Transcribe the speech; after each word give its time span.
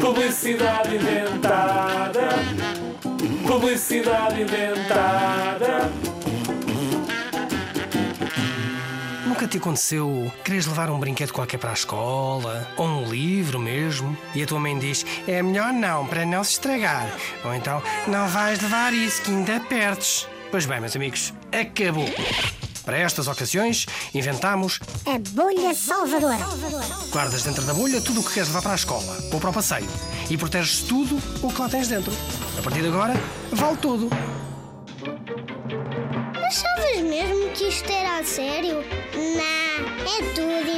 Publicidade 0.00 0.96
inventada. 0.96 2.28
Publicidade 3.46 4.42
inventada. 4.42 5.90
Nunca 9.24 9.46
te 9.46 9.58
aconteceu 9.58 10.32
queres 10.44 10.66
levar 10.66 10.90
um 10.90 10.98
brinquedo 10.98 11.32
qualquer 11.32 11.58
para 11.58 11.70
a 11.70 11.74
escola? 11.74 12.66
Ou 12.76 12.88
um 12.88 13.08
livro 13.08 13.60
mesmo? 13.60 14.18
E 14.34 14.42
a 14.42 14.46
tua 14.46 14.58
mãe 14.58 14.76
diz: 14.76 15.06
é 15.28 15.40
melhor 15.42 15.72
não, 15.72 16.04
para 16.06 16.26
não 16.26 16.42
se 16.42 16.52
estragar. 16.52 17.08
Ou 17.44 17.54
então: 17.54 17.80
não 18.08 18.26
vais 18.26 18.60
levar 18.60 18.92
isso, 18.92 19.22
que 19.22 19.30
ainda 19.30 19.60
perdes. 19.60 20.26
Pois 20.50 20.66
bem, 20.66 20.80
meus 20.80 20.96
amigos, 20.96 21.32
acabou. 21.52 22.08
Para 22.88 22.96
estas 23.00 23.28
ocasiões, 23.28 23.84
inventamos 24.14 24.80
A 25.04 25.18
bolha 25.32 25.74
salvadora. 25.74 26.38
guardas 27.10 27.42
dentro 27.42 27.62
da 27.66 27.74
bolha 27.74 28.00
tudo 28.00 28.20
o 28.20 28.24
que 28.24 28.32
queres 28.32 28.48
levar 28.48 28.62
para 28.62 28.72
a 28.72 28.76
escola 28.76 29.18
ou 29.30 29.38
para 29.38 29.50
o 29.50 29.52
passeio 29.52 29.86
e 30.30 30.38
proteges 30.38 30.80
tudo 30.84 31.18
o 31.42 31.52
que 31.52 31.60
lá 31.60 31.68
tens 31.68 31.86
dentro. 31.88 32.10
A 32.58 32.62
partir 32.62 32.80
de 32.80 32.88
agora, 32.88 33.12
vale 33.52 33.76
tudo. 33.76 34.08
Achavas 36.46 37.02
mesmo 37.02 37.50
que 37.50 37.68
isto 37.68 37.90
era 37.92 38.20
a 38.20 38.24
sério? 38.24 38.76
Não, 39.14 40.06
é 40.06 40.32
tudo. 40.34 40.77